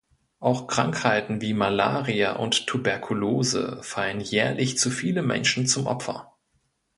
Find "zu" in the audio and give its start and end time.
4.79-4.89